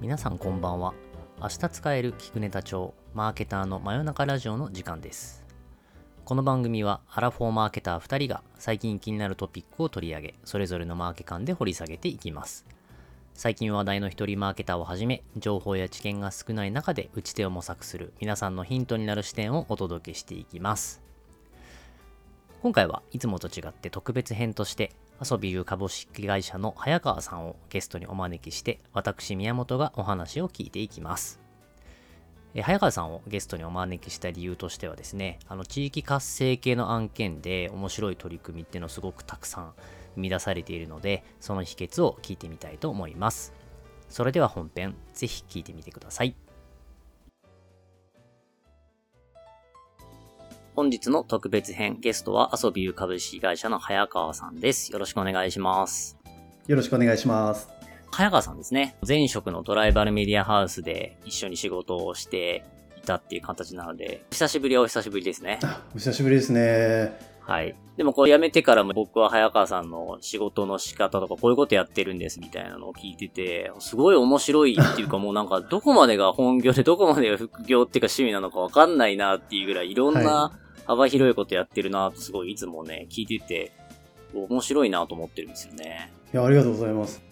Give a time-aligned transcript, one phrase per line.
[0.00, 0.94] 皆さんこんばんは。
[1.42, 5.44] 明日使える聞くネタ帳マーケターの真夜中ラジオの時間です。
[6.24, 12.64] この番組はアラフォーマーケター2人が最近気になるトピックを取り上げそれぞれのマーケ感で掘り下げていきます。
[13.34, 21.02] 最近話題の一人マーケターをはじめ情報や知見が少ない中で打ち手を模索する皆さんのヒントになる視点をお届けしていきます。
[22.62, 31.40] 今回はいつもと違って特別編として遊びゆ株式会社の早川さんをゲストにお招きして、私宮本がお話を聞いていきます。
[32.54, 39.72] え早川さんをゲストにお招きした理由としてはですね、あの地域活性系の案件で面白い取り組みっていうのをすごくたくさん
[40.14, 43.52] 生み出されているので、その秘訣を聞いてみたいと思います。
[44.08, 46.34] それでは本編、ぜひ聞いてみてください。
[50.78, 54.92] 本日の特別編ゲストは遊びゆ株式会社の早川さんです。
[54.92, 56.16] よろしくお願いします。
[56.68, 57.68] よろしくお願いします。
[58.12, 58.94] 早川さんですね。
[59.04, 62.64] 前職のトライバルメディアハウスで一緒に仕事をして
[62.96, 65.58] いたっていう形なので、久しぶりはお久しぶりですね。
[65.96, 67.18] お久しぶりですね。
[67.40, 67.74] はい。
[67.96, 83.72] でもこれ辞めてからも僕は早川さんの仕事の仕方とかこういうことやってるんですみたいなのを聞いてて、すごい面白いっていうか もうなんかどこまでが本業でどこまでが副業っていうか趣味なのかわかんないなっていうぐらいいろんな、はい幅広いことやってるなとすごいいつもね、聞いてて、
[84.34, 86.10] 面白いなと思ってるんですよね。
[86.32, 87.22] いや、ありがとうございます。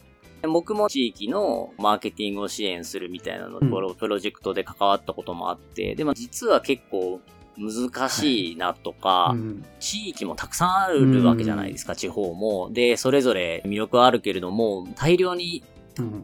[0.43, 7.21] 僕も地域のマーケティングを支援するみたいなの、うん、プロジェクトで関わったこともあって、でも実は結構
[7.57, 12.71] 難しいなとか、はいうん、地域もたくさんあるわけじゃないですか、うん、地方も。
[12.73, 15.65] で、それぞれ魅力はあるけれども、大量に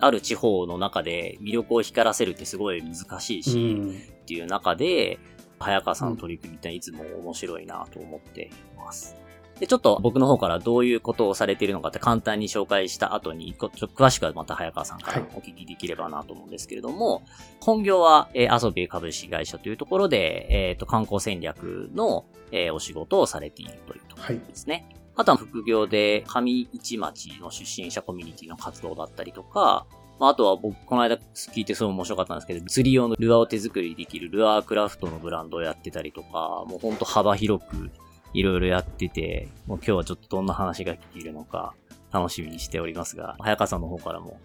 [0.01, 3.81] ある地方の中で魅力を光らせるってすごい難しいし、
[4.23, 5.19] っていう中で、
[5.63, 9.17] 早川さんの取り組みっていつも面白いなと思っています。
[9.59, 17.25] で、ちょっと僕の方からどういうことをされているのかって簡単に紹介した後に、ちょっと詳しくはまた早川さんからお聞きできればなと思うんですけれども、はい、
[17.61, 24.87] 本業は、えー、遊び株式会社というところで、えっ、ー、と、観光戦略の、えー、お仕事をされているというところですね。
[24.91, 29.87] はいあとは副業で上市町の出身者コミュニティの活動だったりとか、
[30.19, 37.91] まあ、あとは僕、この間聞いてすごい面白かったんですけど、釣り用のルアーを手作りできるルアークラフトのブランドをやってたりとか、もうほんと幅広く
[38.35, 41.75] いろいろやってて、もう今日はちょっとどんな話が聞けるのか
[42.13, 44.39] 楽しみにしておりますが、早川さんの方からも、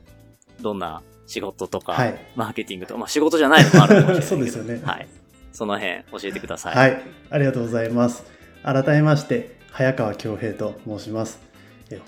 [0.61, 4.81] どんな仕事とか、はい、マーケティングとか、まあ仕事じゃないのもあるかもしれない そうですよね。
[4.83, 5.07] はい。
[5.51, 6.75] その辺教えてください。
[6.75, 7.01] はい。
[7.29, 8.23] ありがとうございます。
[8.63, 11.39] 改めまして、早川恭平と申します。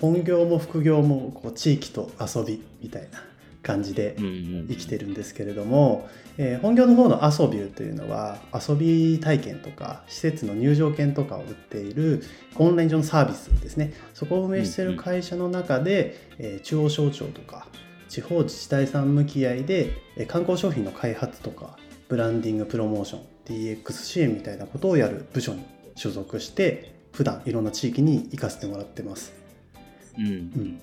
[0.00, 3.22] 本業も副業もこう地域と遊びみたいな
[3.62, 12.22] 感じで生きてるんですけれども、えー、本業の方の遊びゅうというのは遊び体験とか施設の入場券とかを売っている
[12.56, 13.92] オンライン上のサービスですね。
[14.14, 17.66] そこを運営している会社の中で、えー、中央省庁とか
[18.08, 21.76] 地方自治体さん向き合いで、えー、観光商品の開発とか
[22.08, 29.32] ブランディングプロモーション DX 支援みたいなことをやる部署に所属して普段いろんな地域に行かせてもらってます。
[30.18, 30.80] うん、うん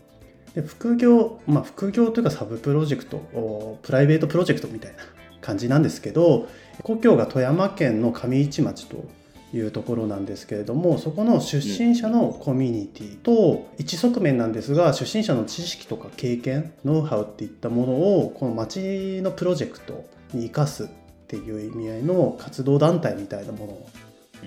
[0.56, 4.98] で副業、まあ、副業というかサブプロジェクトプライベートプロジェクトみたいな
[5.42, 6.48] 感じなんですけど
[6.84, 9.06] 故郷が富山県の上市町と
[9.54, 20.88] いうところなんですけれどもそこの出身者のコミュニティと一側面なんですが出身者の知識とか経験ノウハウっていったものをこの町のプロジェクトに生かすっ
[21.28, 23.88] ていう意味合いの活動団体みたいなものを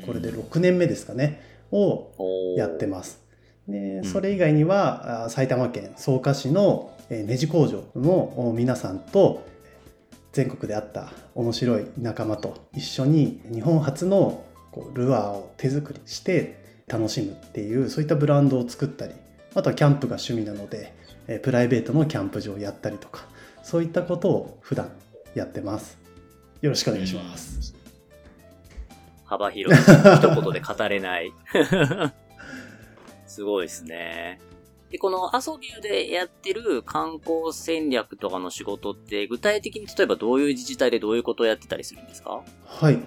[0.06, 3.19] これで6年目ですかねをやってます。
[3.70, 9.46] でそれ以外には、埼玉県草加市のネジ工場の皆さんと
[10.32, 19.14] 全国であった面白い仲間と一緒に日本初のこうルアーを手作りして楽しむっていうそういったブランドを作ったり
[19.54, 20.94] あとはキャンプが趣味なので
[21.42, 23.26] プライベートのキャンプ場をやったりとか
[23.64, 24.90] そういったことを普段
[25.34, 25.98] やってます。
[26.60, 27.74] よろしくお願いします、
[29.24, 31.32] 幅広い一言で語れない
[33.40, 34.38] すごいですね。
[34.90, 42.42] で、この遊びでやってる観光戦略とかの仕事って、具体的に例えばどういう自治体でどういうことをやってたりするんですか？
[42.66, 42.98] はい。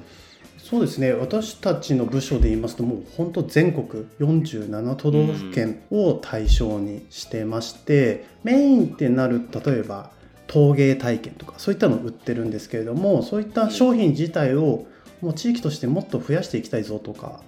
[0.57, 10.09] そうですね私たちの部署で言いますともう本当全国47都道府県を対象にしてまして、うん、メインってなる例えば
[10.47, 14.87] 陶芸体験とかそういったのを売ってるんですけれどもそういった商品自体を
[15.21, 17.41] もう地域としてもっと増やしていきたいぞとか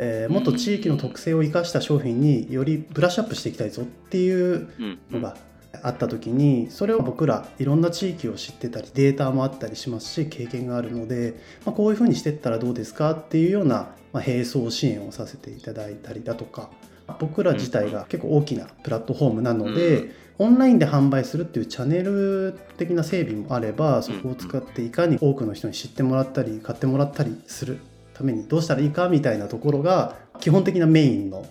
[0.00, 4.68] えー、もっと地域の特性を生かした商品によりブラッシュアップしていきたいぞっていう
[5.10, 5.36] のが
[5.82, 11.34] あった時にそれを僕らいろんな地域を知ってたりデータもあったりしますし経験があるので、
[11.66, 16.70] まあ、こういうふうにしていったらどうですかっていうような、まあ、並走支援をさせていただいたりだとか
[17.18, 19.96] 僕ら自体が結構大きなプラットフォームなので、
[20.38, 27.78] うん、オンラインで販売するっていうチャンネル的な整備もあればそこを使っていかに多くの人に知ってもらったり買ってもらったりする
[28.18, 31.46] ためにどうしたらいいかみたいなところが基本的なメインの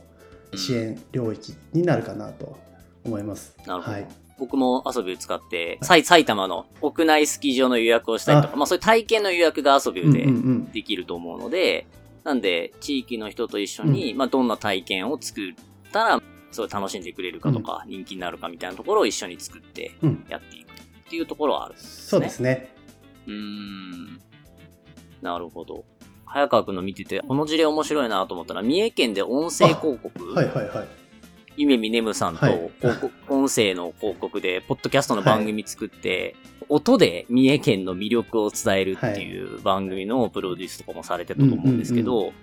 [0.54, 2.58] 支援領域になるかなと
[3.06, 3.56] 思います。
[3.66, 3.94] なるほど。
[3.94, 4.08] はい
[4.40, 10.28] 僕も遊びを使って、埼玉の屋内スキー場の予約をしたりとか、まあそういう体験の予約が遊びで
[10.74, 11.88] できると思うので、
[12.24, 15.54] なんで地域の人と一緒に、まあどんな体験を作っ
[15.92, 16.22] たら、
[16.52, 19.94] すごい楽しんでくれるかとか、人気になるかみたいなところを一緒に作って
[20.30, 22.08] やっていくっていうところはあるんですね。
[22.08, 22.76] そうですね。
[23.26, 24.20] うん。
[25.24, 25.84] なるほど。
[26.28, 30.34] 早川くんの見てて、この事例面白いなと思ったら、三重県で音声広告？
[30.34, 30.88] はいはいはい。
[31.56, 32.46] 夢見ねむさんと、
[33.30, 42.34] 音声の広告で、ポッドキャストの番組作って、はい、音で三重県の魅力を伝えるっていう番組のプロデュースとかもされてたと思うんですけど、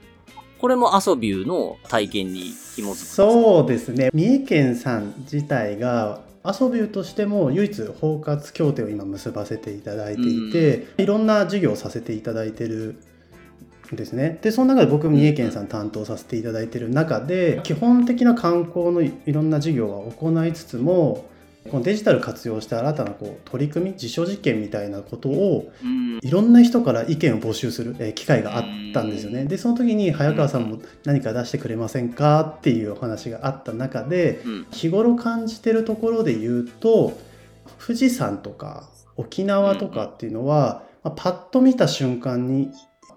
[0.59, 4.09] これもアソビューの体験に紐づくそうですね。
[4.13, 12.97] 三重県さん自体が、アソビューとしても唯一包括協定を今結ばせていただいていて、いろんな事業をさせていただいてる
[13.93, 14.39] ですね。
[14.43, 21.29] でその中で僕三重県さん担当させていただいている中で基本的な観光のいろんな事業は行いつつも
[21.71, 25.73] このデジタル活用して新たなこう取り組み実証実験みたいなことを
[26.21, 29.47] いろんな人から意見を募集する機会があったんですよね。
[29.47, 32.55] でその時に早川さんも何か出してくれませんか？
[32.59, 34.41] っていうお話があった中で
[34.73, 37.19] 日頃感じてるところで言うと
[37.85, 42.71] 富士山とか沖縄とかっていうのはパッと見た瞬間に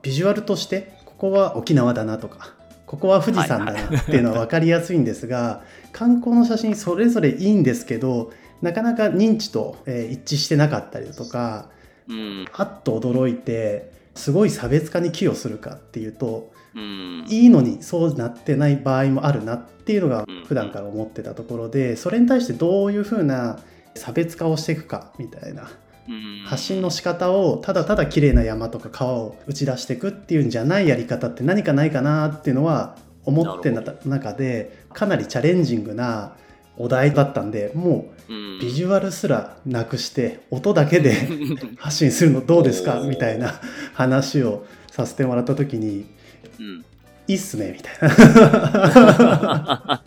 [0.07, 2.54] ビジュアルとしてここは沖縄だなとか
[2.86, 5.62] ここは富士山だなっていうのは分かりやすいんですが、
[5.92, 8.31] 観光の写真それぞれいいんですけど
[8.62, 11.68] なかなか認知と、え一致してなかったりだとか、
[12.07, 23.60] うん、あっと驚いてすごい差別化に寄与するかっていうと、うん、いいのにそうなってない場合もあるなっていうのが普段から思ってたところでそれに対してどういうふうな
[23.95, 25.69] 差別化をしていくかみたいな
[26.45, 32.95] 発信の仕方をただただ綺麗な山とか川を打ち出していくっていうんじゃないやり方って何かないかなっていうのは
[33.25, 36.33] 思ってた中でかなりチャレンジングな
[36.77, 41.13] お題だったんでもうビジュアルすらなくして音だけで
[41.77, 43.60] 発信するのどうですかみたいな
[43.94, 46.06] 話をさせてもらった時に
[47.27, 50.01] 「いいっすね」みたいな。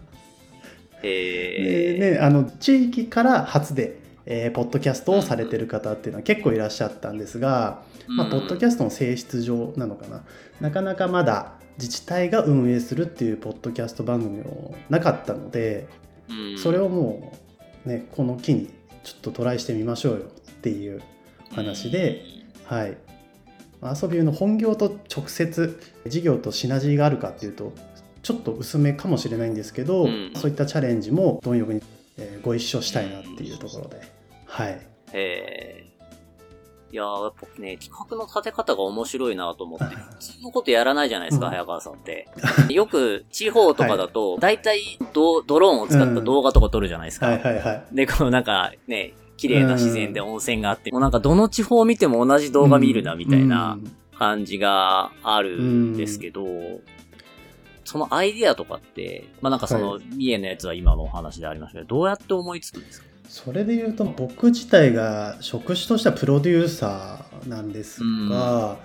[1.03, 3.99] でね、あの地域から初で
[4.33, 10.23] えー、ポッドキャストをされてる方っていうのは結構いらっしゃったんですが、まあ、ポッドキャストの性質上なのかな。
[10.61, 15.89] なかなかまだ自治体が運営するっていうポッドキャスト番組もなかったので
[16.63, 17.33] それをも
[17.85, 18.71] うねこの機に
[19.03, 21.03] ちょっとトライしてみましょうよっていう
[21.53, 22.23] 話で、
[22.67, 22.97] はい、
[23.83, 27.73] 遊びの本業と直接事業とシナジーがあるかっていうと
[28.23, 30.07] ちょっと薄めかもしれないんですけど、
[30.37, 31.81] そういったチャレンジも貪欲に
[32.43, 34.20] ご一緒したいなっていうところで。
[34.51, 34.81] はい。
[35.13, 42.29] えー、いややっぱね、企画の立て方が面白いなと思って、普通のことやらないじゃないですか、うん、早川さんって。
[42.69, 47.27] よく地方とかだと、大体ドドローンを使った動画とか撮るじゃないですか。
[47.27, 47.85] はいはいはい。
[47.93, 53.79] で、このなんかね、綺麗な自然で温泉があって、もうなんかどの地方を見ても同じ動画見るな、みたいな
[54.19, 56.45] 感じがあるんですけど、
[57.85, 63.10] そのアイディアとかって、まあなんかその、三重のやつは今のお話でありましたけど、どうやって思いつくんですか？
[63.31, 68.77] それで言うと僕自体が職種としてはプロデューサーなんですが、うん、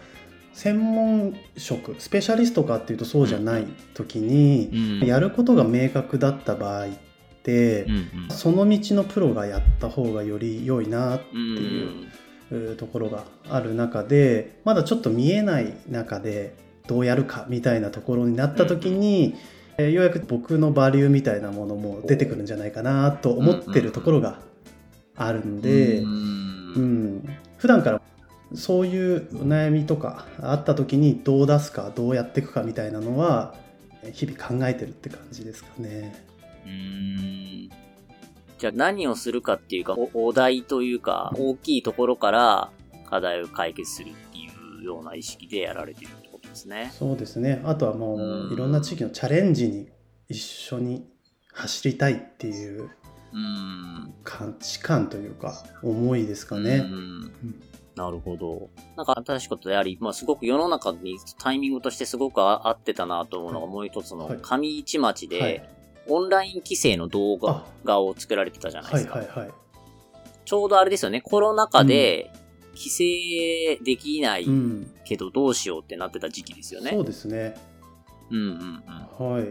[0.54, 6.90] 専門職スペシャリストかっていうとそうじゃない時に、うん、やることが明確だった場合っ
[7.42, 12.04] て、うん、その道のプロがやった方がより良いなってい
[12.54, 19.34] う、ところがある中でまだちょっと見えない中でどうやるかみたいなところになった時に、
[19.78, 24.40] えー、ようやく僕のバリューみたいなものも出てくるんじゃないかなと思ってるところが
[25.16, 28.02] あるんで、うん、うん、普段から
[28.54, 33.56] そういう悩みとかあった時にどう出すかどうやっていくかみたいなのは
[34.14, 36.24] 日々考えてるって感じですかね。
[36.66, 37.70] うん。
[38.58, 42.70] じゃあ何をするかっていうかお題というか大きいところから
[43.10, 44.50] 課題を解決するってい
[44.82, 46.12] うような意識でやられてる
[46.56, 46.92] ですね。
[46.98, 47.62] そうですね。
[47.66, 49.90] あとはもう、いろんな地域のチャレンジに
[50.28, 51.08] 一緒に
[51.54, 52.90] 走りたいっていう
[54.24, 56.84] 価値観というか、思いですかね。
[57.96, 58.70] なるほど。
[58.98, 65.70] なんか新しいことであり、まあすごく世の中にタイミングとしてすごく合ってたなと思うのがもう一つの上市町で、
[66.08, 67.38] オンライン規制の動
[67.84, 69.22] 画を作られてたじゃないですか。
[70.46, 72.32] ちょうどあれですよね、コロナ禍で
[72.76, 74.48] 規制できない
[75.06, 76.92] けどどうしようってなってた時期ですよね。
[76.92, 77.56] そうですね。
[78.30, 78.84] うんうん
[79.20, 79.34] うん。
[79.36, 79.48] はい。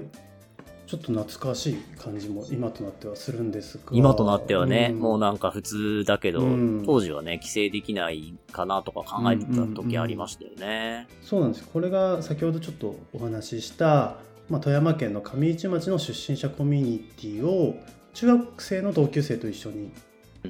[0.86, 14.18] ちちょっと懐かしい感じも今となってはするんですが今となってはね、うん、もうなんか普通だけど、うん、当時はね規制できないかなとか考えてた時ありましたよね、うんうんうん、そうなんですこれが先ほどちょっとお話しした
[14.50, 17.76] まあ、富山県の上市町の出身者コミュニティを
[18.12, 19.90] 中学生の同級生と一緒に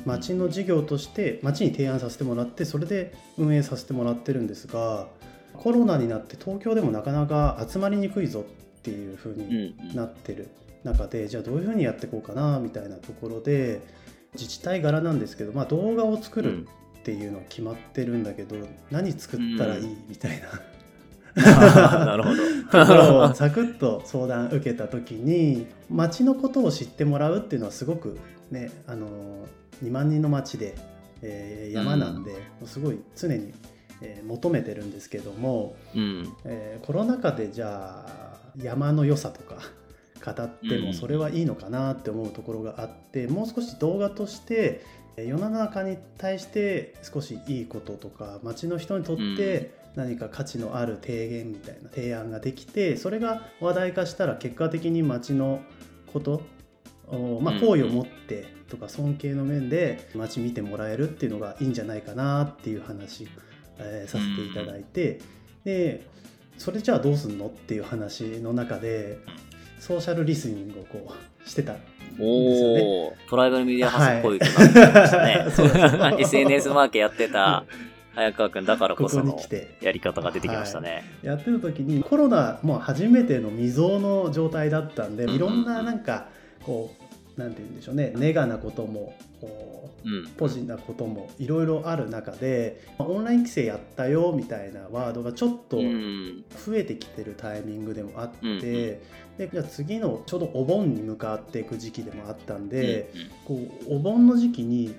[0.05, 5.07] 町の事業として町に提案させてもらってそれで運営させてもらってるんですが
[5.57, 10.49] コロナになって東京でもなかなか集まりにくいぞっていう風になってる
[10.85, 13.81] 中で、じゃあどういう風にやっていこうかなみたいなところで
[14.35, 18.57] 自治体柄なんですけど、まあ、動画を作るっていうのは決まってるんだけど、
[18.91, 22.05] 何作ったらいいみたいな。
[22.05, 23.29] なるほど。
[23.31, 28.19] とサクッと相談受けた時に町のことを知ってもらうっていうのはすごく
[28.53, 29.09] ねあの
[29.83, 30.77] 2万人の町で、
[31.23, 33.53] えー、山なんで、うん、すごい常に、
[34.01, 39.57] えー、求めてるんですけども、うん、えー、コロナ禍でじゃあ山の良さとか
[40.25, 44.85] 語ってもそれはいいのかなって思うところがあって、うん、もう少し動画として
[45.17, 55.61] 世の中に対して少しいいこととか町の人にとって何か価値のある提言みたいな提案ができてそれが話題化したら結果的に町の
[56.13, 56.43] こと
[57.41, 63.29] まあ、好意を持ってとか尊敬の面で街見てもらえるっていうのがいいんじゃないかなっていう話、
[63.79, 65.21] えー、させていただいて
[65.65, 66.07] で
[66.59, 69.19] それじゃあどうすんのっていう話の中で
[69.79, 71.13] ソーシャルリスニングをこ
[71.45, 73.17] うしてたんですよね。
[73.29, 74.47] トライバルメディアハスっぽいな。
[74.47, 76.17] ってましたね。
[76.23, 77.65] SNS マーケやってた
[78.15, 79.39] 早川君だからこその
[79.81, 80.91] やり方が出てきましたね。
[80.91, 86.29] はい、やってる時にコロナもう初めての未曾有の状態だったんでいろんななんか
[86.63, 87.04] こう
[87.37, 88.13] なんて言うんでしょうね。
[88.17, 89.15] ネガなことも
[90.05, 99.01] うん、ポジなこともいろいろある中でオンライン規制やったよみたいなワードがちょっと増えてきてるタイミングでもあって、うん、で
[99.51, 103.11] じゃあ次のちょうどお盆に向かっていく時期でもあったんで、
[103.49, 104.95] うん、こうお盆の時期に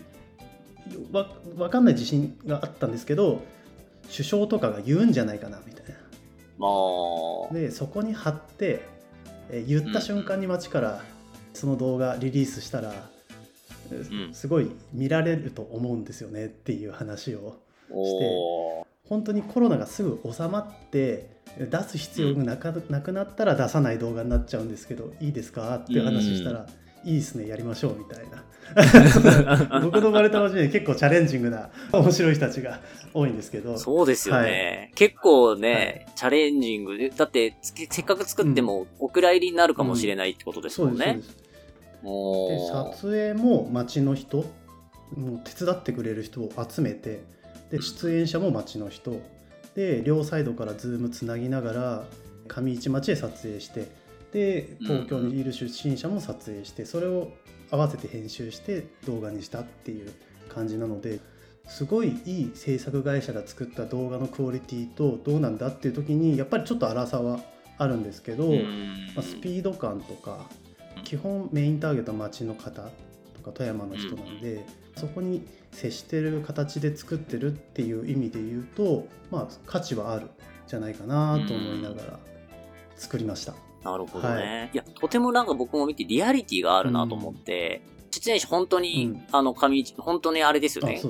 [1.12, 3.44] わ分かんない自信があったんですけど
[4.12, 5.96] 首相とかが言うんじゃないかなみたいな。
[7.52, 8.82] でそこに貼って
[9.50, 11.04] え言った瞬間に街から
[11.56, 12.94] その動画リリースしたら、
[13.92, 17.58] うん、すごい見られると思うんですよねっていう話を
[17.90, 27.10] して本当にコロナがすぐ収まって出す必要がなかなくなったら出さない動画になっちゃうんですけどいいですかっていう話したら、うん。
[27.10, 28.44] いいですねやりましょうみたいな。
[29.82, 32.80] 僕の生まれた街に結構チャレンジングな面白い人たちが
[33.14, 33.78] 多いんですけど。
[33.78, 34.48] そうですよね、は
[34.90, 35.72] い、結構ね、
[36.08, 41.12] はい、チャレンジングでだってせっかく作ってもお蔵入りになるかもしれないってことですもんね、うん。
[41.12, 41.28] うん、で
[42.06, 44.46] 撮影も街の人
[45.16, 47.24] もう手伝ってくれる人を集めて
[47.72, 49.22] で出演者も街の人。
[49.76, 52.06] で両サイドからズームつなぎながら
[52.48, 53.90] 上市町へ撮影して
[54.32, 57.32] で東京にいる出身者も撮影して、それを
[57.72, 60.14] 合わせて編集して動画にしたっていう
[60.50, 61.20] 感じなので
[61.68, 67.40] すごいいい制作会社が作った動画のクオリティとどうなんだっていう時にやっぱりちょっと粗さは
[67.78, 68.56] あるんですけど、ま
[69.18, 70.48] あ、スピード感とか
[71.06, 74.66] 基本メインターゲットは町の方とか富山の人なんで、
[74.98, 80.30] そこに接してる形で作ってるっていう意味で言うとまあ価値はあるん
[80.68, 82.20] じゃないかなと思いながら
[82.98, 83.54] 作りました。
[83.84, 84.36] なるほどね。
[84.36, 91.02] はい、いや、とてもなんか僕も見てリアリティがあるなと思って、出演者本当に、うん、あの、上市、本当にあれですよね。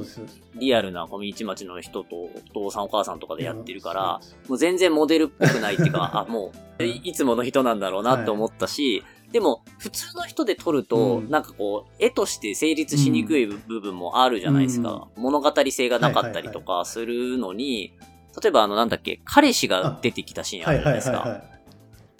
[0.55, 15.07] リアルな上市町の人とお父さんお母さんとかでやってるから、もう全然モデルっぽくないっていうか、 あ、もう、いつもの人なんだろうなって思ったし、はい、でも、普通の人で撮ると、うん、なんかこう、絵として成立しにくい部分もあるじゃないですか。
[15.15, 17.93] うん、物語性がなかったりとかするのに、
[18.41, 21.41] 例えばあの、なんだっけ、彼氏が出てきたシーンあるじゃないですか。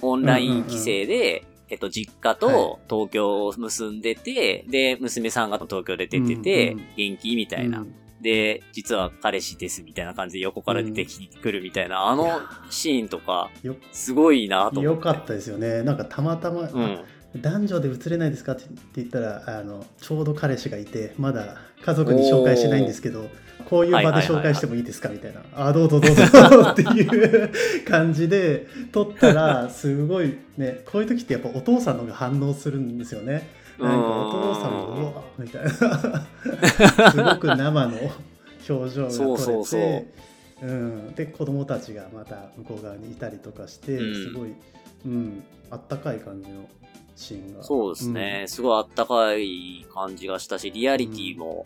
[0.02, 7.36] オンライン規制で、えっと、実家と東京を結んでて、はい、で、娘さんが東京で出てて、うんうん、元気？
[7.36, 7.96] みたいな、うん。
[8.26, 11.06] で、実は彼氏ですみたいな感じで横から出て
[11.44, 12.42] くるみたいな、うん、あの
[12.72, 13.52] シーンとか、
[13.92, 14.86] すごいなと思って。
[14.86, 15.84] よかったですよね。
[15.84, 17.00] なんかたまたま、うん、
[17.42, 18.64] 男女で映れないですかって
[18.96, 23.30] 言ったらあのちょうど彼氏がいてまだ家族に紹介してないんですけど
[23.70, 26.24] こういう場で紹介してもいいですかみたいな「あどうぞどうぞ」
[26.72, 27.52] っていう
[27.88, 33.65] 感じで撮ったらすごいねこういう時ってやっぱお父さんの方が反応するんですよね。
[33.80, 35.70] なんかお父さんもうわみたいな。
[37.12, 37.98] すごく生の
[38.70, 40.26] 表情が撮れて。
[40.62, 44.54] うん、で子供たちがまた向こう側にいたりとかしてすごい、
[45.06, 46.62] うん、あったかい感じの
[47.16, 47.64] シーンが。
[47.64, 48.40] そうですね。
[48.44, 51.66] うん、すごいあったかい感じがしたし、リアリティも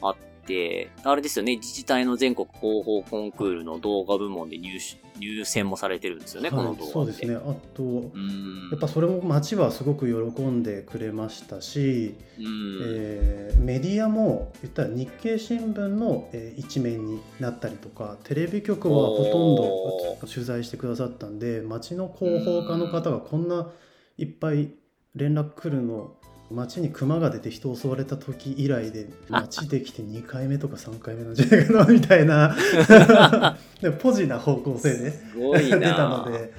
[0.00, 0.16] あっ
[0.46, 4.80] て、あれですよね、自治体の全国広報コンクールの動画部門で入
[5.18, 7.34] 入選もされてるんですよね、はい、この動画そうですね。
[7.34, 23.70] あと、やっぱそれも町はすごく喜んでくれましたし、えー、メディアも言ったら日経新聞の、えー、一面になったりとか、テレビ局はほとんど取材してくださったんで、町の広報課の方がこんな
[24.18, 24.70] いっぱい
[25.14, 26.16] 連絡来るの
[26.52, 32.56] 街に熊が出て人襲われた時以来で街できて2回目とか3回目なんじゃないかなみたいな。
[34.00, 36.52] ポジな方向性で出たので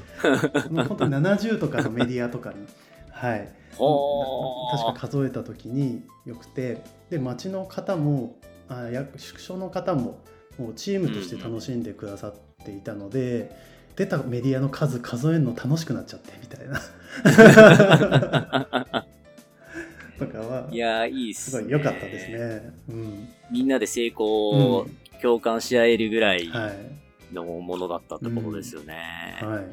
[0.87, 2.55] 本当に70とかのメディアとかに、
[3.11, 8.35] はい、確か数えた時によくてで街の方も
[8.67, 10.19] あ宿所の方も
[10.57, 12.33] もうチームとして楽しんでくださっ
[12.65, 13.43] ていたので、う
[13.93, 16.81] ん、出たメディアの数数えるの楽しくなっちゃってみたいな。
[20.27, 22.73] とかは、いやいいっす、ね、すごい良かったですね。
[22.89, 24.87] うん、みんなで成功を
[25.21, 26.49] 共感し合えるぐらい
[27.31, 29.39] のものだったってことですよね。
[29.41, 29.65] うん、はい。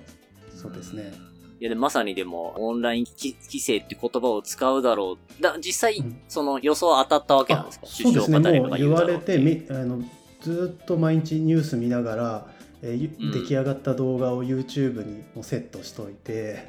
[0.55, 1.13] そうですね。
[1.61, 5.43] いやでまさにでも、オンライン帰省って言葉を使うだろう。
[5.43, 10.03] だ実際、その予想当たったわけなんですか、そうですね、もう言われてみあの、
[10.41, 12.47] ずっと毎日ニュース見ながら、
[12.81, 16.67] えー、出来上がった動画を YouTube にもセットしといて、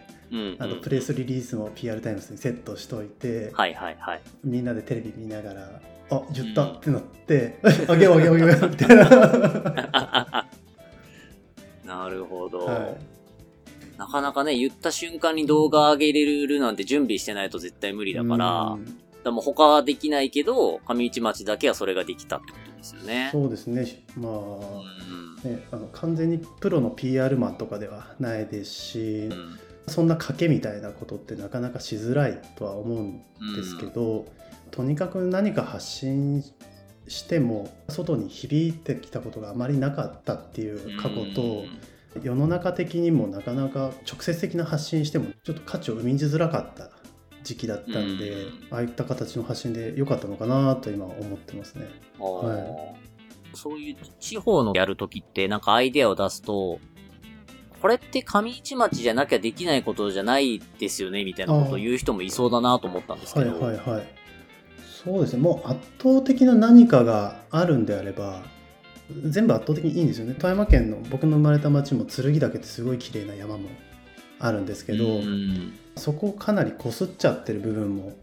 [0.59, 9.05] あとプレスリリースも PR タイムズにセットしといて、はいはいはい、みんなでテレビ見ながらあ言ったってなって、あげようあげようあげようみたいな。
[11.85, 12.97] なるほど、はい、
[13.97, 18.77] なかなかね言った瞬間に動画上げれるなんて準備してないと絶対無理だから、
[19.25, 23.29] でも他はできないけど上市町だけはそれができたってことですよね。
[23.31, 24.03] そうですね。
[24.15, 24.31] まあ、
[25.43, 33.21] うん、ねあの完全にプロの PR マンとかではないですし、うんそんな賭けみたいなことってなかなかしづらいとは思うん
[33.55, 34.25] ですけど、うん、
[34.71, 36.43] とにかく何か発信
[37.07, 41.65] しても外に響いてきたことがあまりなかったっていう過去と、
[42.15, 46.89] うん、世の中的にもなかなか直接的な発信してもちょっと価値を生みづらかった
[47.43, 51.89] 時期だったんで、うん、ああいった形の発信で良かったのかなと今思ってますね。
[52.19, 52.95] は
[53.53, 56.79] い、そういう地方のやるときってなんかアイデアを出すと
[57.81, 63.59] これって上市町じゃなきゃできないことじゃないですよね、みたいなことを言う人もいそうだなと思ったんですけど。
[63.59, 64.07] はいはいはい。
[65.03, 68.43] そうですね、もう圧倒的な何かがあるんであれば、
[69.25, 70.35] 全部圧倒的にいいんですよね。
[70.37, 73.69] 富山県の僕の生まれた町も剣岳ってすごい綺麗な山も
[74.39, 75.21] あるんですけど、
[75.95, 78.13] そこをかなりこすっちゃってる部分も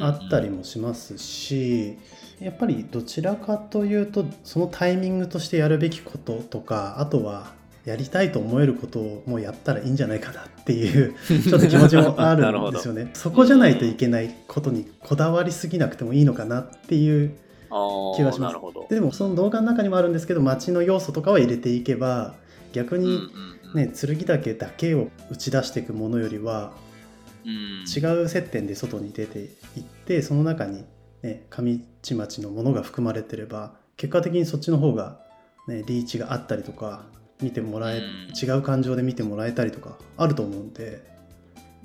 [0.00, 1.98] あったりもしますし、
[2.40, 7.54] やっぱりどちらかというとそのタイミングとしてやるべきこととかあとは
[7.86, 13.10] やりたいと思えることをもうやったらいいんじゃないかなっていう ちょっと気持ちもあるんですよね。
[13.14, 17.36] そこじゃないといけないことにこだわりすぎなくてもいいのかなっていう
[18.16, 18.56] 気がします。
[18.90, 22.34] でもその動画の中にもあるんですけど街の要素とかは入れていけば
[22.72, 23.20] 逆に
[23.74, 26.72] ね、剣岳だけを打ち出していくものよりは
[27.44, 30.84] 違う接点で外に出ていってその中に、
[31.22, 35.20] ね、上市町のものが含まれてれば結果的にそっちの方が、
[35.68, 37.04] ね、リーチがあったりとか
[37.40, 38.04] 見てもらえ、うん、
[38.36, 41.02] 違う感情で見てもらえたりとかあると思うんで。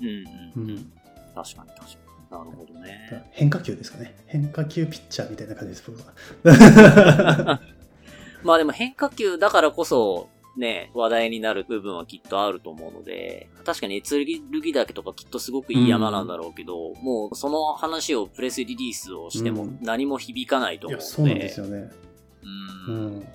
[0.00, 0.92] うんうん、うん、
[1.34, 2.38] 確かに確かに。
[2.38, 3.28] なるほどね。
[3.32, 4.14] 変化球ですかね。
[4.26, 7.60] 変化球ピッチャーみたいな感じです僕は。
[8.42, 21.90] まあでも変化球だからこそね、話題になる部分はきっとあると思うので、確かにエツルギ岳とかきっとすごくいい山なんだろうけど、うん、もうその話をプレスリリースをしても何も響かないと思うので、うん、そうなんですよね。
[22.88, 23.26] うん、うん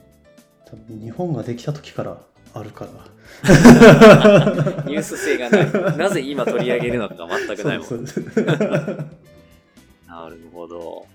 [0.69, 2.17] 多分日本ができた時から
[2.53, 2.91] あるから。
[4.85, 5.97] ニュース性がない。
[5.97, 7.87] なぜ今取り上げるのか全くないもん。
[10.07, 11.05] なるほど。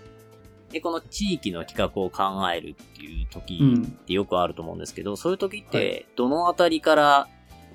[0.70, 7.28] でこの地域の企画を考えるっていう時ってよくあると思うんですけど、うん、そういう時ってどのあたりから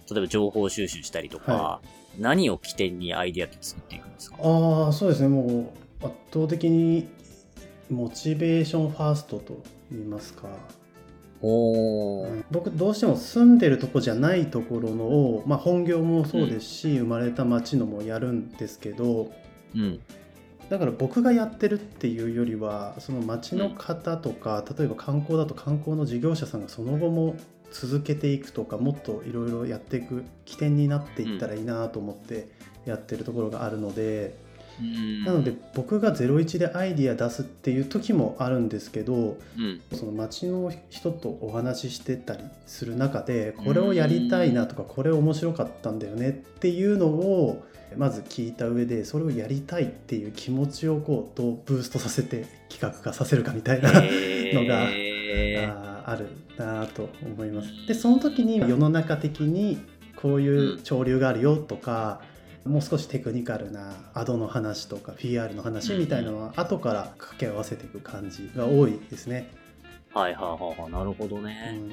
[0.09, 1.81] 例えば情報収集したりとか、は
[2.17, 4.37] い、何を起点にアイディアって作っていくんですか？
[4.41, 5.27] ああそうですね。
[5.27, 7.07] もう圧倒的に
[7.91, 9.61] モチベーションファーストと
[9.91, 10.47] 言いますか
[11.39, 19.31] 僕どうしても住んでるとこじゃないところのを、まあ、本業もそうですし、うん、生まれた町のもやるんですけど、
[19.75, 19.99] うん、
[20.69, 27.35] だから僕がやってるっていうよりはその町の方とか、うん、例えば観光だと観光の事業者さんがその後も
[27.71, 32.49] 続けていくとかもっといろいろやっていく起点になっていったらいいなと思って
[32.85, 34.46] やってるところがあるので
[35.25, 54.89] なので僕が01でアイディア出すっていう時もあるんですけど、うん、その町の人とお話ししてたりする中でこれをやりたいなとかこれ面白かったんだよねっていうのをまず聞いた上でそれをやりたいっていう気持ちをこうどうブーストさせて企画化させるかみたいなのが、
[56.05, 57.69] あるなと思います。
[57.87, 59.77] でその時に世の中的に
[60.15, 62.21] こういう潮流があるよとか、
[62.67, 69.49] もう少しテクニカルなアドの話とか PR の話みたいなのは後から掛け合わせていく感じが多いですね。
[70.13, 71.91] はいはいはいなるほどね、うん、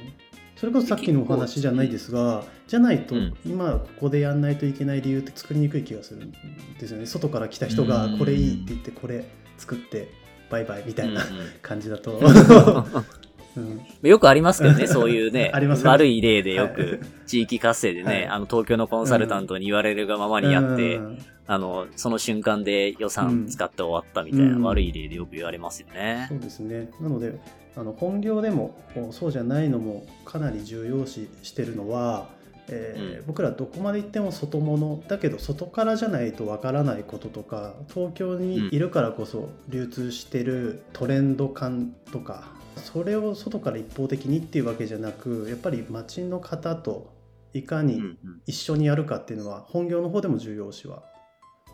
[0.57, 6.33] それこそさっきのお話じゃないですがじゃないと今ここでやんないといけない理由って作りにくい気がするん
[6.79, 7.07] ですよね。
[7.07, 9.25] 外から来た人がこれいいって言ってこれ
[9.59, 10.09] 作って
[10.51, 11.23] バイバイみたいな
[11.63, 12.21] 感じだと
[13.57, 15.53] うん、よくありますけどね、 そういうね、
[15.85, 26.27] 悪い例でよく、地域活性でね、はい、あの、東京のコンサルタントに言われるがままにやって、うん、あの、その瞬間で予算使って終わったみたいな悪い例でよく言われますよね。
[26.29, 26.91] そうですね。
[27.01, 27.39] なので、
[27.77, 28.77] あの本業でも
[29.11, 32.29] そうじゃないのもかなり重要視してるのは、
[32.69, 42.45] えー、うん、僕らどこまで行っても外物だけど外からじゃないとわからないこととか東京にいるからこそ流通してるトレンド感とか
[42.85, 47.13] それを外から一方的にっていうわけじゃなくやっぱり町の方と
[47.53, 48.01] いかに
[48.47, 51.03] 一緒にやるかっていうのは本業の方でも重要視は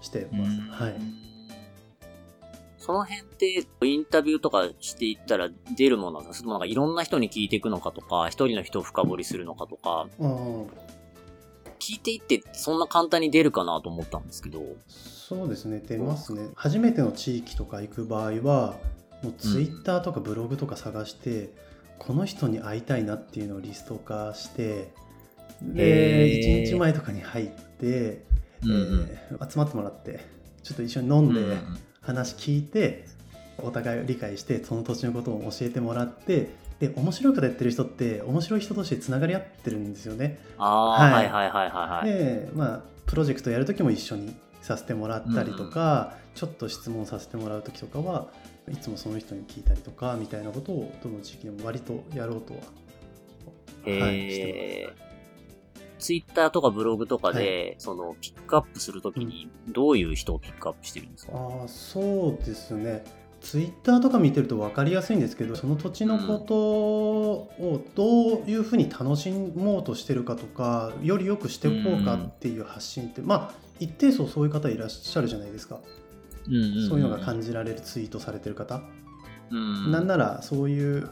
[0.00, 0.60] してます。
[0.70, 0.94] はい、
[2.78, 6.64] その辺ってインタビューとかしていったら出るものなんですか？
[6.64, 10.06] いろんな人に聞いていくのかとか一人の人を深掘りするのかとか。
[11.78, 14.60] 聞いていってそんな簡単に出るかなと思ったんですけど。
[14.86, 15.82] そうですね。
[15.86, 16.50] 出ますね。
[16.54, 18.76] 初めての地域とか行く場合は
[19.22, 21.50] もうツイッターとかブログとか探して、うん、
[21.98, 24.92] この人に会いたいなっていうのをリスト化して
[25.62, 28.24] で1日前とかに入って、
[28.62, 30.20] うんうん、えー、集まってもらって
[30.62, 31.58] ちょっと一緒に飲んで
[32.00, 33.04] 話聞いて、
[33.58, 33.64] うん。
[33.64, 36.48] うん、お互いを理解してその土地のことを教えてもらって
[36.80, 40.38] で面白いことやってる人って面白い人としてつながり合ってるんですよね。
[40.56, 42.08] はい、はいはいはいはいはい。
[42.08, 48.28] でまあプロジェクトやる時も一緒にさせてもらったりとか、うんうん、ちょっと質問させてもらう時とかは
[48.68, 55.10] いつもその人に聞いたりとかみたいなことをどの地域でも割とやろうとは、はい、してます。
[56.00, 63.04] ツイッターとかブログとかで、はい、そのピックアップするときにどういう人をピックアップしてるんですか、うん、あそうですね。
[63.40, 75.80] ツイッターとか見てると分かりやすいんですけどその土地のことをどういうふうに楽しもうとしてるかとかよりよくしておこうかっていう発信って、まあ一定数そういう方いらっしゃるじゃないですか。
[76.88, 78.82] そういうのが感じられるツイートされてる方、
[79.50, 81.08] うん、なんならそういう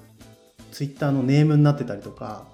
[0.72, 2.46] ツイッターのネームになってたりとか、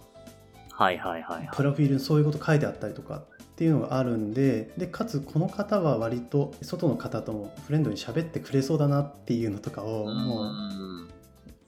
[0.71, 10.51] はいはいはい、はい、プロフィールにそういうこと書いてあったりとかっていうのがあるんででかつこの方は割と外の方ともフレンドに喋ってくれそうだなっていうのとかをも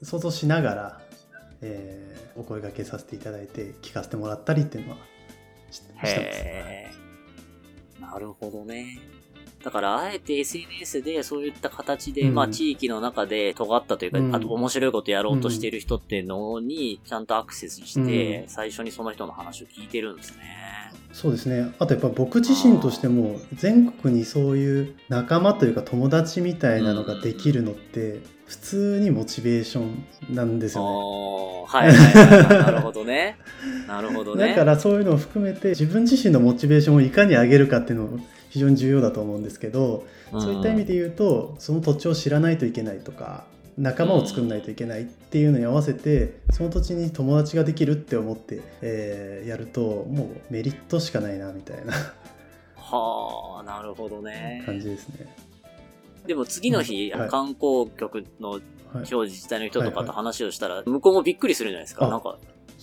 [0.01, 1.01] う想像しながら、
[1.61, 4.97] えー、お声がけさせていただいて聞かせてもらったりっていうのは
[5.71, 8.01] してます。
[8.01, 8.99] なるほどね。
[9.63, 20.67] だから、あえて SNS でそういった形で、うん、まあ地域の中で尖ったというか、うん、あと面白いことやろうとしてる人っていうのに、ちゃんとアクセスして、最初にその人の話を聞いてるんですね。
[21.11, 21.73] そうですね。
[21.79, 31.65] あとやっぱ僕自身としても、全国にそういう仲間というか友達みたいなのができるのって、普通にモチベーションなんですよね。
[31.67, 32.63] はいはいはい。
[32.63, 33.37] なるほどね。
[33.87, 34.49] なるほどね。
[34.49, 38.19] だからそういうのを含めて、自分自身のモチベーションをいかに上げるかっていうのを
[38.57, 43.45] 非常に重要だと思うんですけど、そういった意味で言うとその土地を知らないといけないとか
[43.77, 51.93] 仲間を作んないといけないっていうのに合わせてその土地に友達ができるって思って、えー、やるともうメリットしかないなみたいな。
[52.75, 54.63] はあなるほどね。
[54.65, 55.27] 感じですね。
[56.25, 58.59] でも次の日、はい、観光局の
[59.05, 62.07] 地方自治体の人とかと話をしたら、向こうもびっくりするじゃないですか。
[62.07, 62.37] なんか、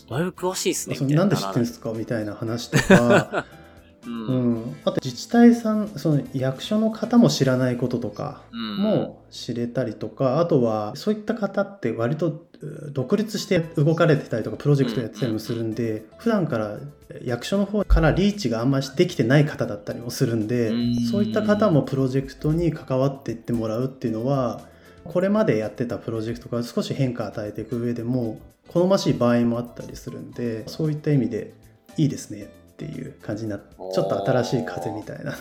[0.08, 1.14] だいぶ詳しいですね。
[1.14, 1.92] なんで知ってるんですか？
[1.92, 3.44] みたいな話とか、
[4.06, 12.46] うん、あと自治体さんその役所の方も知らないこととかも知れたりとか、あとはそういった方って割と
[12.92, 16.78] 独立して動かれてたりとかプロジェクトやってたりもするんで、うん、普段から
[17.22, 24.60] 役所の方からリーチがあんまりできてない方だったりもするんで、うん、そういった方もプロジェクトに関わっていってもらうっていうのは
[25.04, 31.52] これまでやってたプロジェクトから少し変化を与えていく上でも好ましい場合もあったりするんでそういった意味で
[31.96, 32.50] いいですね
[32.84, 35.32] っていう感じになちょっと新しい風みたいな。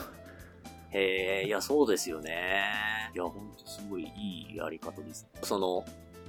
[0.91, 3.11] へえいやそうですよね。
[3.13, 5.27] いやほんとすごいいいやり方です。
[5.41, 5.83] その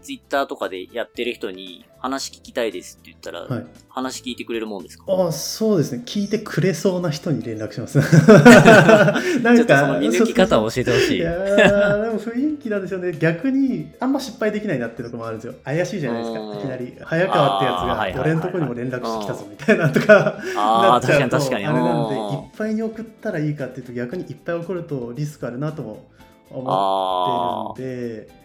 [0.04, 5.04] ツイッターとかでやってる人に話聞きたいですって言ったら、はい、話聞いてくれるもんですか？
[5.08, 6.02] あそうですね。
[6.04, 7.98] 聞いてくれそうな人に連絡します。
[9.42, 11.18] なんか、その見抜き方を教えてほしい。
[11.18, 13.12] いやでも雰囲気なんですよね。
[13.18, 15.54] 逆に、あんま失敗できないなっていうところもあるんですよ。
[15.64, 16.40] 怪しいじゃないですか。
[16.54, 20.14] いきなり、早川ってやつが、俺のとこにも連絡してきたぞみたいなとか、
[20.54, 26.06] なっちゃうと、あれなんで、いっぱいに送ったらいいかっていうと、逆にいっぱい送るとリスクあるなとも
[26.50, 28.43] 思ってるんで、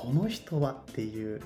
[0.00, 1.40] この人はっていう。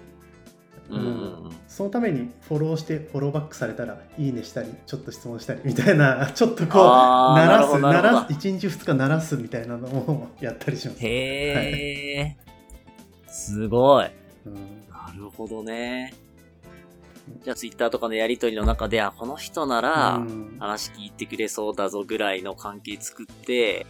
[0.91, 10.99] うん、そのためにフォローしてフォローバックされたらいいねしたりちょっと質問したりみたいな ちょっとこう鳴らす鳴らす1日2日鳴らすみたいなのをやったりします。
[11.01, 12.37] へえ、はい、
[13.29, 14.11] すごい、
[14.45, 14.55] うん、
[14.91, 16.13] なるほどね。
[17.45, 20.21] じゃあツイッターとかのやりとりの中で、あ、この人なら
[20.59, 23.87] 話聞いてくれそうだぞぐらいの関係作って、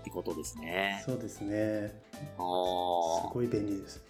[0.00, 1.02] ってことですね。
[1.04, 1.92] そうですね。
[2.38, 3.28] ああ。
[3.28, 4.02] すごい便利です。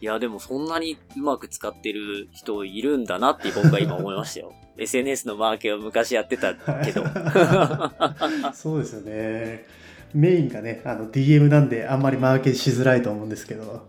[0.00, 4.54] いや、でもそんなにうまく使ってる人いるんだなって僕は今思いましたよ。
[4.78, 7.04] SNS のマーケを昔やってたけど。
[8.54, 9.66] そうですよね。
[10.14, 13.86] メインがね、あの DM なんであんまりマーケしづらいと思うんですけど。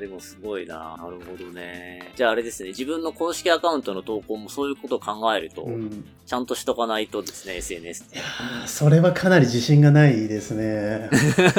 [0.00, 2.12] でもすごいななるほどね。
[2.16, 8.22] じゃああれですね、自分の公式アカウントの投稿もそういうことを考えると、うん、ちゃんとしとかないとですね、SNS いや
[8.66, 11.10] それはかなり自信がないですね。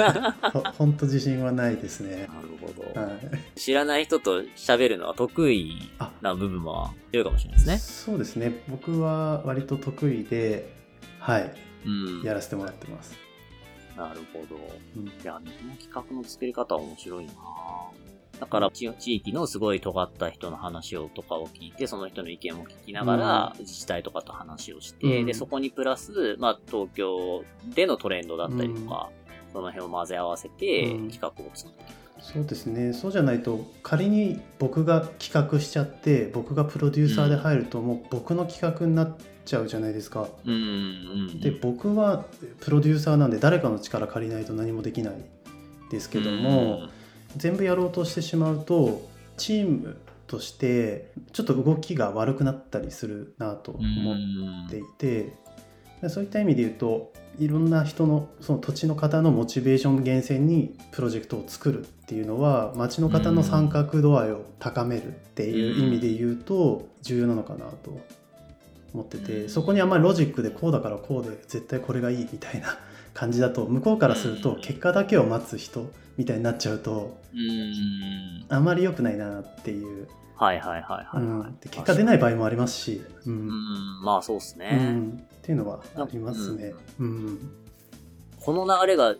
[0.77, 2.27] ほんと自信はないですね。
[2.27, 2.99] なるほど。
[2.99, 3.07] は
[3.55, 7.77] い、知らない人と喋るのは得意な部分も強いかもしれないですね。
[7.77, 8.61] そうですね。
[8.67, 10.73] 僕は割と得意で、
[11.19, 11.53] はい、
[11.85, 13.31] うん、やらせてもらってます。
[13.95, 14.59] なるほど。
[14.95, 17.33] うん、いや、この企画の作り方は面白いな
[18.41, 27.43] だから、地域のすごい尖った人の話をとかを聞いて、その人の意見も聞きながら、自治体とかと話をして、うん、で、そこにプラス、まあ、東京
[27.75, 29.11] でのトレンドだったりとか、
[29.47, 32.01] うん、その辺を混ぜ合わせて、企画を作っていく。
[32.19, 32.93] そうですね。
[32.93, 40.27] そうじゃないと仮に僕が企画しちゃって僕がプロデューサーで入るともう僕の企画になっちゃうじゃないですか。
[40.45, 42.25] うんうんうん、で僕は
[42.59, 45.15] プロデューサーなんで誰かの力借りないと何もできない
[45.89, 46.89] ですけども、
[47.37, 53.79] 全部やろうとしてしまうとチームとしてちょっと動きが悪くなったりするなと思
[54.65, 55.33] っていて
[56.09, 67.99] そういった意味で言うといろんな人のその土地の方のモチベーション源泉にプロジェクトを作るっていうのは町の方の参画度合いを高めるっていう意味で言うと重要なのかなと
[68.93, 72.77] 思っててそこにあんまりロジックでこうだからこうで絶対これがいいみたいな
[73.13, 77.17] 感じだと向こうからすると結果だけを待つ人みたいになっちゃうと
[78.49, 80.07] あまり良くないなっていう。
[80.35, 87.51] はいはいはいはい、うん、結果出ない場合もありますし、うん、まあそうですね、うん、っていうのはありますね、うん、
[88.39, 89.19] この流れがう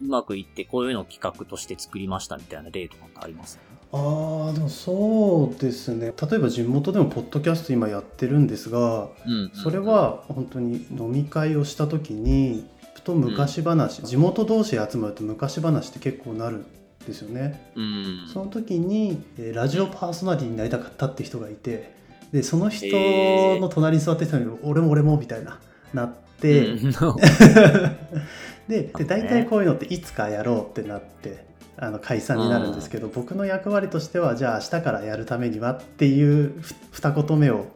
[0.00, 3.58] まくいってこういうのを企画として作りましたみたいな例とかってあります？
[3.92, 6.12] ああでもそうですね。
[6.30, 9.50] 例えば地元でもポッドキャスト今やってるんですが、うん。
[9.52, 12.70] それは本当に飲み会をした時に
[13.02, 16.66] と昔話、うん、地元同士で集まると昔話って結構なるん
[17.06, 19.22] ですよね、うん、その時に
[19.54, 21.92] ラジオパーソナリティになりたかったって人がいて
[22.32, 22.86] でその人
[23.58, 25.58] の隣に座ってたのに「俺も俺も」みたいな
[25.92, 26.92] なって、うん、
[28.68, 31.44] でで大体こういうのっていつかやろうってなって
[31.76, 36.52] あの解散になるんですけど、僕の役割としてはじゃあ明日からやるためにはっていう
[36.90, 37.68] 二言目を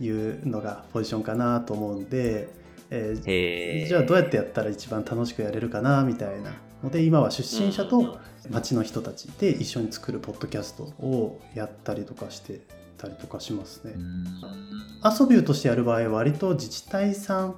[0.00, 2.48] 言うのがポジションかなと思うんで
[2.90, 8.18] えー、じゃあどうやってやったら一番楽しくやれるかなみたいなので今は出身者と
[8.50, 12.60] 町の人たちで一緒に作るポッドキャストをやったりとかして
[12.96, 13.94] たりとかしますね。
[15.04, 17.54] 遊びとしてやる場合は割と自治体さ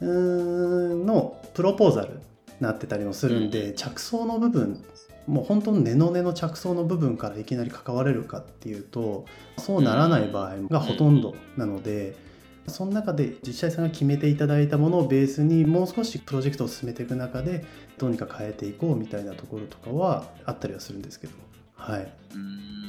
[0.00, 2.20] んのプロポーザルに
[2.60, 4.84] なってたりもするんで、着想の部分
[5.26, 9.24] もう本当の根の根の着想の部分からいきなり関われるかっていうと
[9.58, 12.22] そうならない場合がほとんどなので。
[12.66, 17.64] その中で自治体さんが決めていただいたものをベースにもう少しプロジェクトを進めていく中で
[17.98, 21.34] どうにか変えていこうみたいなところとかはあったりはするんですけど、
[21.76, 22.12] はい、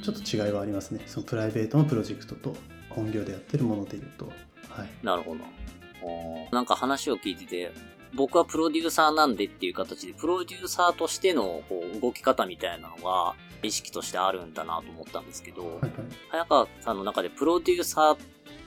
[0.03, 1.01] ちょっと違いはありますね。
[1.05, 2.55] そのプライベートのプロジェクトと
[2.89, 4.31] 本業でやってるものでいうと。
[4.69, 5.43] はい、なるほど。
[6.51, 7.71] なんか話を聞いてて
[8.13, 15.91] 僕はプロデューサーなんでっていう形で、プロデューサーとしてのこう動き方みたいなのが意識としてあるんだなと思ったんですけど、はいはい、
[16.29, 18.17] 早川さんの中でプロデューサー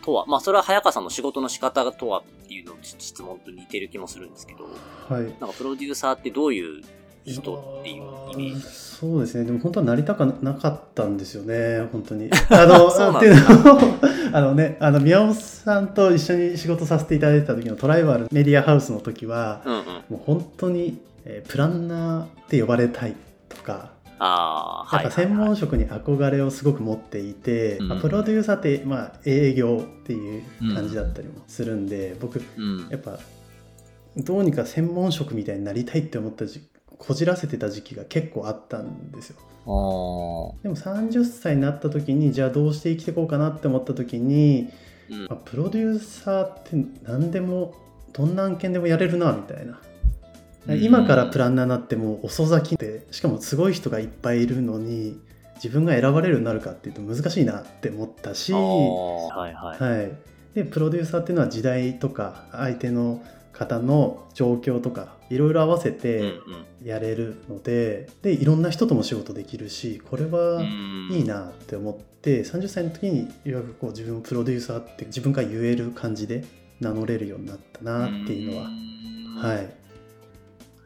[0.09, 4.64] とは、まあそれは早川さんの仕事の仕方とはっていうの質問と似てる気もするんですけど、
[5.14, 5.25] はい。
[5.25, 6.83] なんかプロデューサーってどういう
[7.27, 8.62] 人っていうイメージ？
[8.62, 9.44] そうですね。
[9.44, 12.31] でも本当はなりたかなかったんですよね、本当に。
[12.49, 13.79] あの、っていうのを、
[14.33, 23.14] あのね、あの、宮本さんと一緒に仕事させていただいた時のトライバルメディアハウスの時は、うんうん、もう本当に、えー、プランナーって呼ばれたい
[23.62, 30.43] かあやっぱ専門職に憧れをすごく持っていて、まあ、プロデューサーって、まあ、営業っていう
[30.75, 32.43] 感じだったりもするんで、僕、
[32.91, 33.19] やっぱ
[34.17, 39.37] どうにか専門職みたいになりたいって思った時こじらせてた時期が結構あったんですよ。
[40.63, 44.71] でも30歳になった時にじゃあどうして生きていこうかなって思った時に、
[45.11, 46.71] うん、まあ、プロデューサーって
[47.05, 47.75] 何でも
[48.13, 49.79] どんな案件でもやれるなみたいな。
[50.77, 55.19] 今からプランナーになっても遅咲きでしかもすごい人がいっぱいいるのに
[55.57, 58.59] 自分が選ばれるようになるかっていうと難しいなって思ったし、は
[59.49, 59.99] いはい。
[59.99, 60.13] はい、
[60.55, 66.35] でプロデューサーっていうのは時代とか相手の方の状況とかいろいろ合わせて
[66.85, 70.63] やれるのでうんうん、でいろんな人とも仕事できるしこれは
[71.11, 76.45] いいなって思って30歳の時にいわゆるこう自分をプロデューサーって自分が言える感じで
[76.79, 78.65] 名乗れるようになったなっていうのは、
[79.49, 79.78] はい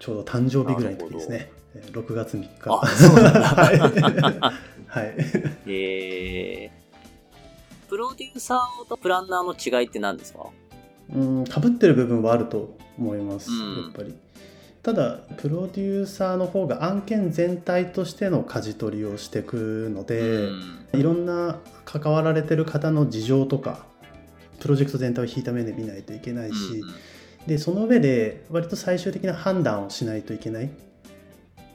[0.03, 1.53] ちょうど誕生日ぐらいの時ですね。
[1.93, 2.49] 6月3日。
[2.67, 3.41] あそうなんだ。
[4.89, 5.15] はい、
[5.69, 10.47] えー、プロデューサーとプランナーの違いって何ですか？
[11.15, 14.13] うんかぶってる部分はあると思います、うん、やっぱり。
[14.83, 23.87] ただプロデューサーの方が案件全体としての舵取りをしていくので、うん、いろんな関わられてる方の事情とか
[24.59, 26.89] プロジェクト全体を引いた目で見ないといけないし、うん、
[27.47, 30.71] でその上で割と最終的な判断をしないといけない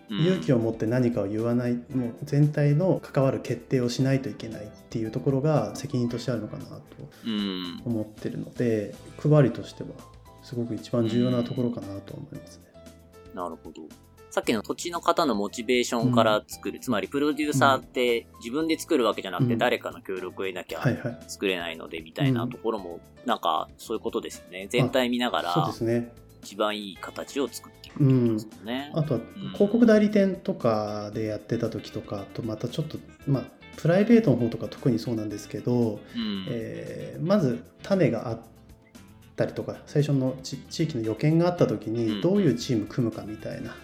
[0.10, 6.72] 勇気を持って何かを言わないもう全体の関わる決定をしないといけないっていうところが責任としてあるのかなと
[7.86, 9.90] 思ってるので、うん、配りとしては
[10.44, 12.64] すごく一番重要なところかなと思いますね。
[13.34, 13.82] なるほど。
[14.38, 20.80] さっきの土地の方のモチベーションから作る、うん、つまりプロデューサーって自分で作るわけじゃなくて誰かの協力を得なきゃ
[21.28, 24.68] 作れないのでみたいなところもなんかそういうことですよね。
[24.70, 26.14] 全体見ながらそうですね。
[26.44, 29.20] 一番いい形を作っていくってことですね、うん、あとは
[29.54, 33.44] 広告代理店とかでやってた時とかとまたちょっとまあ
[33.76, 38.40] プライベートの方とか特にそうなんですけど、うん、えー、まず種があっ
[39.36, 43.76] たりとか最初の地域の予見があった時にどういうチーム組むかみたいな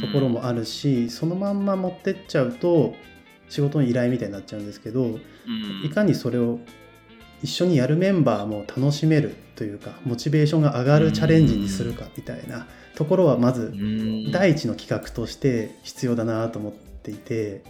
[0.00, 2.94] ところもあるし、そのまんま持ってっちゃうと
[3.48, 5.18] 仕事の依頼みたいになっちゃうんですけど、
[5.84, 6.58] いかにそれを
[7.42, 13.72] 一緒にやるメンバーも楽しめるというかモチベーションが上がるチャレンジにするかみたいなところはまず
[14.32, 17.62] 第一の企画として必要だなと思っていて、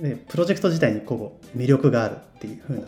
[0.00, 2.86] でプロジェクト自体にこう魅力があるっていう風な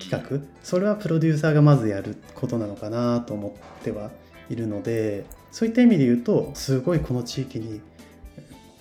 [0.00, 0.46] 企画。
[0.62, 4.10] それはプロデューサーがまずやることなのかなと思っては
[4.50, 7.80] いるのでそういった意味で言うとすごいこの地域に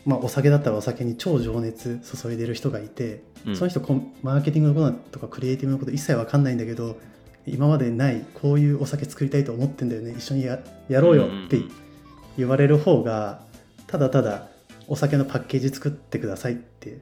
[0.05, 3.79] まあ、お酒だったらお酒に超情熱注いでる人がいて、うん、その人
[4.21, 6.97] マーケティングのこととかクリエイティブのこと一切分かんないんだけど
[7.45, 10.13] 今までないこういうお酒作りたいと思ってんだよね。
[10.17, 11.61] 一緒にややろうよって
[12.37, 13.41] 言われる方が
[13.87, 14.47] ただただ
[14.87, 16.99] お酒のパッケージ作ってくださいって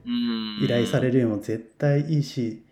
[0.62, 2.64] 依頼されるよりも絶対いいし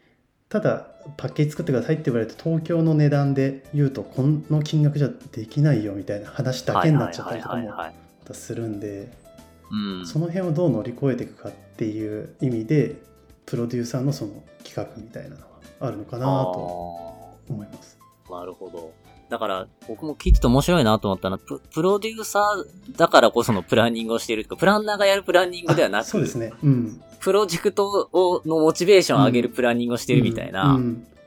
[0.49, 9.11] ただパッケージ作ってくださいって言われて東京の値段で言うとこの金額じゃできないよみたいな話だけになっちゃったりとかもするんで。
[9.71, 12.95] うん、その辺をどう乗り越えていくかっていう意味で
[13.45, 15.47] プロデューサーのその企画みたいなのは
[15.79, 17.97] あるのかなと思います。
[18.29, 18.91] なるほど。
[19.29, 26.51] だから、僕も聞いてて面白いなと思ったのは、ププロデューサーだからこそのプランニングをしているとか、プランナーがやるプランニングではなくそうですね。
[26.63, 27.01] うん。
[27.19, 30.79] プロジェクトをのモチベーションを上げるプランニングをしているみたいな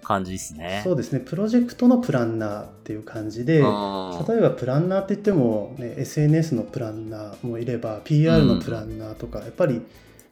[0.03, 1.21] 感じですね、そうですね。
[1.21, 9.83] プロジェクトのプランナーっていう感じで例えばプランナーって言っても、ね、SNS のプランナーもいれば PR のプランナーとか、うん、やっぱり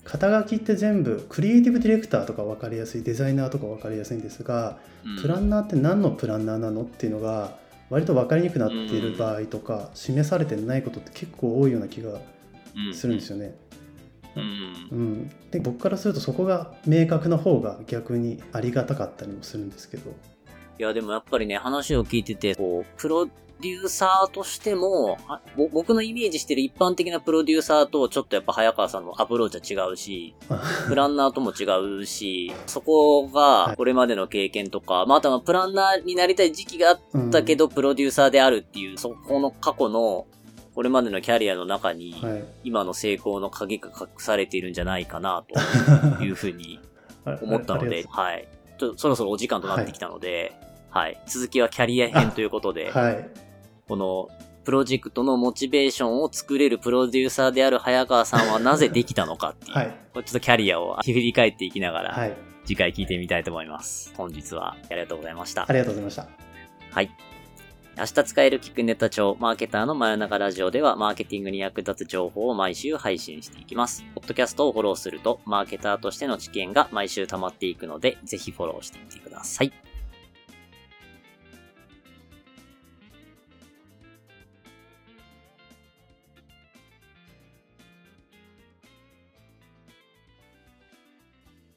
[0.05, 7.60] 肩書きって全部クリエイティブディレクターとか分かりやすいデザイナーとか分かりやすいんですが、うん、プランナーって何のプランナーなのっていうのが
[7.91, 12.21] 割と分かりにくくなっている場合とか、うん、示されてないことって結構多いような気が
[12.95, 13.55] するんですよね。
[14.37, 14.41] う
[14.95, 20.13] ん、で僕からするとそこが明確な方が逆にありがたかったりもするんですけど。
[20.79, 23.29] いやでもやっぱりね話を聞いててこうプロ
[23.61, 25.19] デューサーとしても
[25.73, 30.35] 僕のイメージしてる一般的なプロデューサーとちょっとやっぱ早川さんのアプローチは違うし
[30.89, 40.27] プランナーとも違うしそこがこれまでの経験とか、はい、まあ、あとはプランナーになりたい時期があったけど、プロデューサーであるっていうそこの過去の
[40.75, 42.15] これまでのキャリアの中に、
[42.65, 45.45] 今の成功の鍵が隠されているんじゃないかな、
[46.17, 46.81] というふうに
[47.43, 48.49] 思ったので、はい。
[48.79, 50.53] とそろそろお時間となってきたので、
[50.91, 51.21] はい、はい。
[51.27, 53.31] 続きはキャリア編ということで、はい。
[53.91, 54.29] この、
[54.63, 64.15] プロジェクトのモチベーションを作れるプロデューサーである早川さんはなぜできたのかっていう、はい、ちょっとキャリアを振り返っていきながら、はい、次回聞いてみたいと思います。
[64.17, 65.67] 本日はありがとうございました。
[65.69, 66.29] ありがとうございました。
[66.93, 67.11] はい。
[67.99, 74.05] 明日使える聞くネタ帳、マーケターの真夜中ラジオでは、マーケティングに役立つ情報を毎週配信していきます。
[74.15, 79.73] ポッドキャストをフォローすると、マーケターとしての知見が毎週溜まっていくので、ぜひフォローしてみてください。